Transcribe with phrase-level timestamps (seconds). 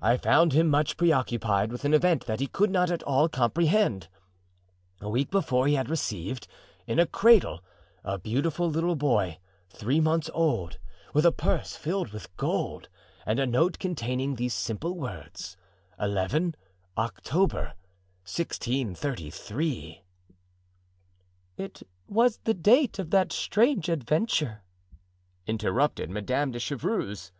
[0.00, 4.08] I found him much preoccupied with an event that he could not at all comprehend.
[5.02, 6.48] A week before he had received,
[6.86, 7.62] in a cradle,
[8.02, 10.78] a beautiful little boy three months old,
[11.12, 12.88] with a purse filled with gold
[13.26, 15.58] and a note containing these simple words:
[16.00, 16.54] '11
[16.96, 17.74] October,
[18.24, 20.00] 1633.'"
[21.58, 24.62] "It was the date of that strange adventure,"
[25.46, 27.30] interrupted Madame de Chevreuse.